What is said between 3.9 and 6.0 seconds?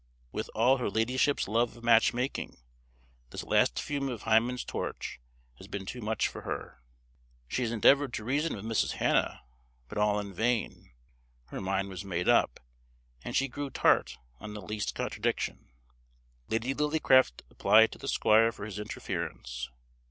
of Hymen's torch has been